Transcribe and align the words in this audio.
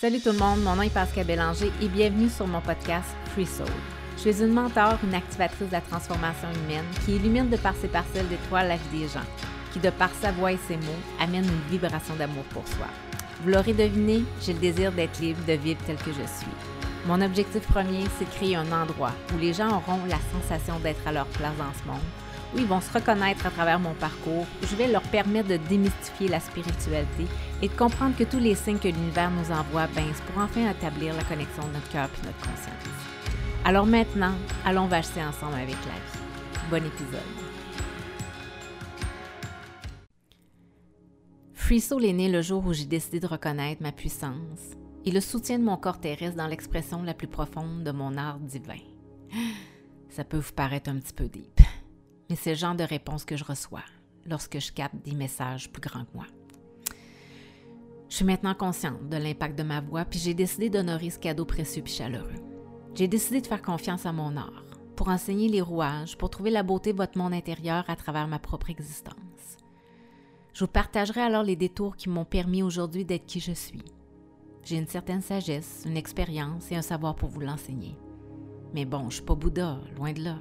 Salut 0.00 0.20
tout 0.20 0.30
le 0.30 0.38
monde, 0.38 0.62
mon 0.62 0.76
nom 0.76 0.82
est 0.82 0.94
Pascal 0.94 1.26
Bélanger 1.26 1.72
et 1.82 1.88
bienvenue 1.88 2.28
sur 2.28 2.46
mon 2.46 2.60
podcast 2.60 3.08
Free 3.32 3.44
Soul. 3.44 3.66
Je 4.16 4.30
suis 4.30 4.44
une 4.44 4.52
mentor, 4.52 4.96
une 5.02 5.12
activatrice 5.12 5.66
de 5.66 5.72
la 5.72 5.80
transformation 5.80 6.46
humaine 6.52 6.84
qui 7.04 7.16
illumine 7.16 7.50
de 7.50 7.56
par 7.56 7.74
ses 7.74 7.88
parcelles 7.88 8.28
d'étoiles 8.28 8.68
la 8.68 8.76
vie 8.76 9.00
des 9.00 9.08
gens, 9.08 9.26
qui 9.72 9.80
de 9.80 9.90
par 9.90 10.10
sa 10.22 10.30
voix 10.30 10.52
et 10.52 10.58
ses 10.68 10.76
mots 10.76 11.02
amène 11.18 11.46
une 11.46 11.68
vibration 11.68 12.14
d'amour 12.14 12.44
pour 12.50 12.64
soi. 12.68 12.86
Vous 13.42 13.50
l'aurez 13.50 13.72
deviné, 13.72 14.22
j'ai 14.40 14.52
le 14.52 14.60
désir 14.60 14.92
d'être 14.92 15.18
libre, 15.18 15.44
de 15.48 15.54
vivre 15.54 15.80
tel 15.84 15.96
que 15.96 16.12
je 16.12 16.28
suis. 16.28 16.54
Mon 17.08 17.20
objectif 17.20 17.66
premier, 17.66 18.04
c'est 18.20 18.26
de 18.26 18.34
créer 18.36 18.54
un 18.54 18.70
endroit 18.70 19.14
où 19.34 19.38
les 19.38 19.52
gens 19.52 19.78
auront 19.78 19.98
la 20.08 20.20
sensation 20.32 20.78
d'être 20.78 21.08
à 21.08 21.12
leur 21.12 21.26
place 21.26 21.56
dans 21.58 21.74
ce 21.82 21.88
monde, 21.88 21.98
où 22.54 22.58
ils 22.58 22.66
vont 22.66 22.80
se 22.80 22.92
reconnaître 22.92 23.46
à 23.46 23.50
travers 23.50 23.78
mon 23.78 23.94
parcours, 23.94 24.46
je 24.62 24.76
vais 24.76 24.88
leur 24.88 25.02
permettre 25.02 25.48
de 25.48 25.56
démystifier 25.56 26.28
la 26.28 26.40
spiritualité 26.40 27.26
et 27.62 27.68
de 27.68 27.74
comprendre 27.74 28.16
que 28.16 28.24
tous 28.24 28.38
les 28.38 28.54
signes 28.54 28.78
que 28.78 28.88
l'univers 28.88 29.30
nous 29.30 29.50
envoie, 29.52 29.88
c'est 29.94 30.24
pour 30.24 30.42
enfin 30.42 30.70
établir 30.70 31.14
la 31.14 31.24
connexion 31.24 31.62
de 31.64 31.74
notre 31.74 31.88
cœur 31.90 32.08
et 32.22 32.26
notre 32.26 32.38
conscience. 32.38 32.78
Alors 33.64 33.86
maintenant, 33.86 34.34
allons 34.64 34.86
vacher 34.86 35.22
ensemble 35.22 35.54
avec 35.54 35.76
la 35.86 35.92
vie. 35.92 36.70
Bon 36.70 36.84
épisode. 36.84 37.48
Free 41.54 41.80
Soul 41.80 42.06
est 42.06 42.14
né 42.14 42.30
le 42.30 42.40
jour 42.40 42.64
où 42.66 42.72
j'ai 42.72 42.86
décidé 42.86 43.20
de 43.20 43.26
reconnaître 43.26 43.82
ma 43.82 43.92
puissance 43.92 44.78
et 45.04 45.10
le 45.10 45.20
soutien 45.20 45.58
de 45.58 45.64
mon 45.64 45.76
corps 45.76 46.00
terrestre 46.00 46.36
dans 46.36 46.46
l'expression 46.46 47.02
la 47.02 47.12
plus 47.12 47.26
profonde 47.26 47.84
de 47.84 47.90
mon 47.90 48.16
art 48.16 48.38
divin. 48.38 48.78
Ça 50.08 50.24
peut 50.24 50.38
vous 50.38 50.52
paraître 50.52 50.88
un 50.88 50.96
petit 50.96 51.12
peu 51.12 51.28
deep, 51.28 51.57
mais 52.28 52.36
c'est 52.36 52.50
le 52.50 52.56
genre 52.56 52.74
de 52.74 52.84
réponse 52.84 53.24
que 53.24 53.36
je 53.36 53.44
reçois 53.44 53.84
lorsque 54.26 54.58
je 54.58 54.72
capte 54.72 54.96
des 55.04 55.14
messages 55.14 55.70
plus 55.70 55.80
grands 55.80 56.04
que 56.04 56.14
moi. 56.14 56.26
Je 58.08 58.16
suis 58.16 58.24
maintenant 58.24 58.54
consciente 58.54 59.08
de 59.08 59.16
l'impact 59.16 59.58
de 59.58 59.62
ma 59.62 59.80
voix, 59.80 60.04
puis 60.04 60.18
j'ai 60.18 60.34
décidé 60.34 60.70
d'honorer 60.70 61.10
ce 61.10 61.18
cadeau 61.18 61.44
précieux 61.44 61.82
et 61.84 61.90
chaleureux. 61.90 62.34
J'ai 62.94 63.08
décidé 63.08 63.40
de 63.40 63.46
faire 63.46 63.62
confiance 63.62 64.06
à 64.06 64.12
mon 64.12 64.36
art, 64.36 64.64
pour 64.96 65.08
enseigner 65.08 65.48
les 65.48 65.60
rouages, 65.60 66.16
pour 66.16 66.30
trouver 66.30 66.50
la 66.50 66.62
beauté 66.62 66.92
de 66.92 66.96
votre 66.96 67.18
monde 67.18 67.34
intérieur 67.34 67.84
à 67.88 67.96
travers 67.96 68.26
ma 68.26 68.38
propre 68.38 68.70
existence. 68.70 69.18
Je 70.54 70.64
vous 70.64 70.70
partagerai 70.70 71.20
alors 71.20 71.44
les 71.44 71.54
détours 71.54 71.96
qui 71.96 72.08
m'ont 72.08 72.24
permis 72.24 72.62
aujourd'hui 72.62 73.04
d'être 73.04 73.26
qui 73.26 73.40
je 73.40 73.52
suis. 73.52 73.84
J'ai 74.64 74.76
une 74.76 74.88
certaine 74.88 75.22
sagesse, 75.22 75.84
une 75.86 75.96
expérience 75.96 76.72
et 76.72 76.76
un 76.76 76.82
savoir 76.82 77.14
pour 77.14 77.28
vous 77.28 77.40
l'enseigner. 77.40 77.96
Mais 78.74 78.84
bon, 78.84 79.08
je 79.10 79.16
suis 79.16 79.24
pas 79.24 79.34
Bouddha, 79.34 79.78
loin 79.96 80.12
de 80.12 80.24
là. 80.24 80.38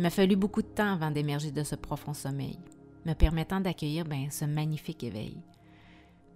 Il 0.00 0.02
m'a 0.02 0.08
fallu 0.08 0.34
beaucoup 0.34 0.62
de 0.62 0.66
temps 0.66 0.94
avant 0.94 1.10
d'émerger 1.10 1.50
de 1.50 1.62
ce 1.62 1.74
profond 1.74 2.14
sommeil, 2.14 2.58
me 3.04 3.12
permettant 3.12 3.60
d'accueillir 3.60 4.06
ben, 4.06 4.30
ce 4.30 4.46
magnifique 4.46 5.04
éveil. 5.04 5.36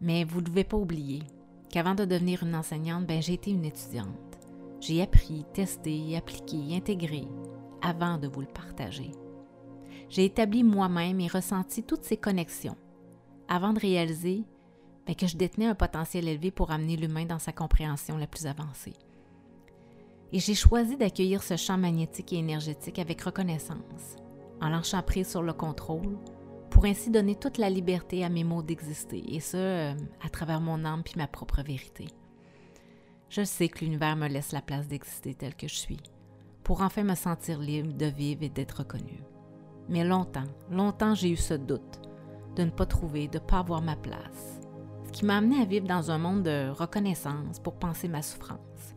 Mais 0.02 0.24
vous 0.24 0.42
ne 0.42 0.44
devez 0.44 0.64
pas 0.64 0.76
oublier 0.76 1.22
qu'avant 1.70 1.94
de 1.94 2.04
devenir 2.04 2.42
une 2.42 2.54
enseignante, 2.54 3.06
ben, 3.06 3.22
j'ai 3.22 3.32
été 3.32 3.52
une 3.52 3.64
étudiante. 3.64 4.38
J'ai 4.82 5.00
appris, 5.00 5.46
testé, 5.54 6.14
appliqué, 6.14 6.76
intégré 6.76 7.26
avant 7.80 8.18
de 8.18 8.28
vous 8.28 8.42
le 8.42 8.46
partager. 8.48 9.12
J'ai 10.10 10.26
établi 10.26 10.62
moi-même 10.62 11.18
et 11.20 11.28
ressenti 11.28 11.82
toutes 11.82 12.04
ces 12.04 12.18
connexions 12.18 12.76
avant 13.48 13.72
de 13.72 13.80
réaliser 13.80 14.44
ben, 15.06 15.16
que 15.16 15.26
je 15.26 15.38
détenais 15.38 15.68
un 15.68 15.74
potentiel 15.74 16.28
élevé 16.28 16.50
pour 16.50 16.70
amener 16.70 16.98
l'humain 16.98 17.24
dans 17.24 17.38
sa 17.38 17.52
compréhension 17.52 18.18
la 18.18 18.26
plus 18.26 18.44
avancée. 18.44 18.92
Et 20.34 20.40
j'ai 20.40 20.56
choisi 20.56 20.96
d'accueillir 20.96 21.44
ce 21.44 21.56
champ 21.56 21.78
magnétique 21.78 22.32
et 22.32 22.38
énergétique 22.38 22.98
avec 22.98 23.22
reconnaissance, 23.22 24.16
en 24.60 24.68
lâchant 24.68 25.00
prise 25.00 25.28
sur 25.28 25.44
le 25.44 25.52
contrôle, 25.52 26.18
pour 26.70 26.86
ainsi 26.86 27.08
donner 27.08 27.36
toute 27.36 27.56
la 27.56 27.70
liberté 27.70 28.24
à 28.24 28.28
mes 28.28 28.42
mots 28.42 28.64
d'exister, 28.64 29.22
et 29.32 29.38
ce, 29.38 29.56
euh, 29.56 29.94
à 30.24 30.28
travers 30.28 30.60
mon 30.60 30.84
âme 30.84 31.05
puis 31.05 31.14
ma 31.16 31.28
propre 31.28 31.62
vérité. 31.62 32.08
Je 33.28 33.44
sais 33.44 33.68
que 33.68 33.84
l'univers 33.84 34.16
me 34.16 34.27
laisse 34.27 34.50
la 34.50 34.60
place 34.60 34.88
d'exister 34.88 35.34
tel 35.34 35.55
que 35.55 35.68
je 35.68 35.77
suis, 35.77 36.00
pour 36.64 36.82
enfin 36.82 37.05
me 37.05 37.14
sentir 37.14 37.60
libre 37.60 37.92
de 37.92 38.06
vivre 38.06 38.42
et 38.42 38.48
d'être 38.48 38.78
reconnue. 38.78 39.22
Mais 39.89 40.02
longtemps, 40.02 40.51
longtemps 40.68 41.14
j'ai 41.14 41.30
eu 41.30 41.36
ce 41.36 41.55
doute 41.55 42.01
de 42.56 42.64
ne 42.64 42.70
pas 42.70 42.86
trouver, 42.86 43.28
de 43.28 43.39
ne 43.39 43.45
pas 43.45 43.61
avoir 43.61 43.83
ma 43.83 43.95
place, 43.95 44.61
ce 45.06 45.12
qui 45.12 45.27
m'a 45.27 45.36
amené 45.36 45.62
à 45.62 45.64
vivre 45.64 45.86
dans 45.86 46.11
un 46.11 46.18
monde 46.18 46.42
de 46.42 46.70
reconnaissance 46.70 47.61
pour 47.61 47.74
penser 47.74 48.08
ma 48.08 48.20
souffrance. 48.20 48.96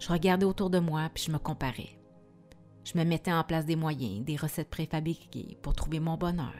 Je 0.00 0.08
regardais 0.08 0.46
autour 0.46 0.70
de 0.70 0.78
moi 0.78 1.10
puis 1.12 1.24
je 1.26 1.30
me 1.30 1.38
comparais. 1.38 2.00
Je 2.84 2.98
me 2.98 3.04
mettais 3.04 3.32
en 3.32 3.44
place 3.44 3.66
des 3.66 3.76
moyens, 3.76 4.24
des 4.24 4.36
recettes 4.36 4.70
préfabriquées 4.70 5.58
pour 5.60 5.74
trouver 5.74 6.00
mon 6.00 6.16
bonheur, 6.16 6.54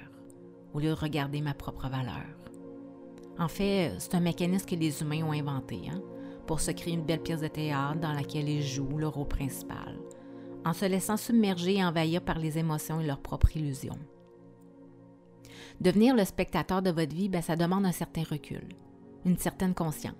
au 0.75 0.79
lieu 0.79 0.91
de 0.91 0.95
regarder 0.95 1.41
ma 1.41 1.55
propre 1.55 1.89
valeur. 1.89 2.27
En 3.39 3.49
fait, 3.49 3.95
c'est 3.99 4.15
un 4.15 4.21
mécanisme 4.21 4.67
que 4.67 4.77
les 4.77 5.01
humains 5.01 5.25
ont 5.25 5.33
inventé 5.33 5.81
hein, 5.91 6.03
pour 6.47 6.61
se 6.61 6.71
créer 6.71 6.93
une 6.93 7.07
belle 7.07 7.23
pièce 7.23 7.41
de 7.41 7.49
théâtre 7.49 7.99
dans 7.99 8.13
laquelle 8.13 8.49
ils 8.49 8.63
jouent 8.63 8.99
le 8.99 9.09
rôle 9.09 9.29
principal, 9.29 9.99
en 10.67 10.75
se 10.75 10.85
laissant 10.85 11.17
submerger 11.17 11.77
et 11.77 11.85
envahir 11.85 12.21
par 12.21 12.39
les 12.39 12.59
émotions 12.59 13.01
et 13.01 13.07
leurs 13.07 13.23
propres 13.23 13.57
illusions. 13.57 13.99
Devenir 15.81 16.15
le 16.15 16.27
spectateur 16.27 16.83
de 16.83 16.91
votre 16.91 17.17
vie, 17.17 17.31
ben, 17.31 17.41
ça 17.41 17.57
demande 17.57 17.87
un 17.87 17.93
certain 17.93 18.25
recul, 18.25 18.69
une 19.25 19.39
certaine 19.39 19.75
conscience. 19.75 20.15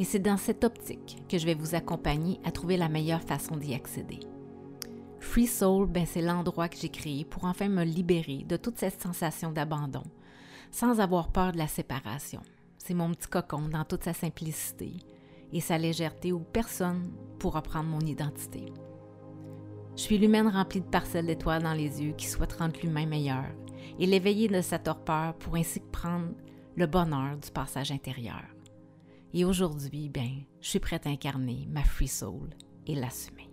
Et 0.00 0.04
c'est 0.04 0.18
dans 0.18 0.38
cette 0.38 0.64
optique 0.64 1.22
que 1.28 1.36
je 1.36 1.44
vais 1.44 1.54
vous 1.54 1.74
accompagner 1.74 2.40
à 2.42 2.50
trouver 2.50 2.78
la 2.78 2.88
meilleure 2.88 3.20
façon 3.20 3.58
d'y 3.58 3.74
accéder. 3.74 4.18
Free 5.20 5.46
Soul, 5.46 5.86
ben, 5.90 6.06
c'est 6.06 6.22
l'endroit 6.22 6.70
que 6.70 6.78
j'ai 6.78 6.88
créé 6.88 7.26
pour 7.26 7.44
enfin 7.44 7.68
me 7.68 7.84
libérer 7.84 8.46
de 8.48 8.56
toute 8.56 8.78
cette 8.78 9.02
sensation 9.02 9.52
d'abandon, 9.52 10.02
sans 10.70 11.00
avoir 11.00 11.30
peur 11.30 11.52
de 11.52 11.58
la 11.58 11.68
séparation. 11.68 12.40
C'est 12.78 12.94
mon 12.94 13.10
petit 13.12 13.28
cocon 13.28 13.68
dans 13.68 13.84
toute 13.84 14.04
sa 14.04 14.14
simplicité 14.14 14.94
et 15.52 15.60
sa 15.60 15.76
légèreté 15.76 16.32
où 16.32 16.40
personne 16.40 17.12
pourra 17.38 17.60
prendre 17.60 17.90
mon 17.90 18.00
identité. 18.00 18.72
Je 19.96 20.00
suis 20.00 20.16
l'humaine 20.16 20.48
remplie 20.48 20.80
de 20.80 20.86
parcelles 20.86 21.26
d'étoiles 21.26 21.62
dans 21.62 21.74
les 21.74 22.02
yeux 22.02 22.14
qui 22.14 22.26
souhaite 22.26 22.54
rendre 22.54 22.80
l'humain 22.82 23.04
meilleur 23.04 23.44
et 23.98 24.06
l'éveiller 24.06 24.48
de 24.48 24.62
sa 24.62 24.78
torpeur 24.78 25.34
pour 25.34 25.56
ainsi 25.56 25.80
prendre 25.92 26.30
le 26.74 26.86
bonheur 26.86 27.36
du 27.36 27.50
passage 27.50 27.92
intérieur. 27.92 28.44
Et 29.32 29.44
aujourd'hui, 29.44 30.08
ben, 30.08 30.42
je 30.60 30.68
suis 30.68 30.80
prête 30.80 31.06
à 31.06 31.10
incarner 31.10 31.66
ma 31.70 31.84
free 31.84 32.08
soul 32.08 32.50
et 32.86 32.94
l'assumer. 32.94 33.49